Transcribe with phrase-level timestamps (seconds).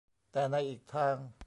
[0.31, 1.15] แต่ในอีกทาง